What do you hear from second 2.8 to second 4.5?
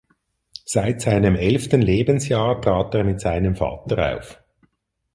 er mit seinem Vater auf.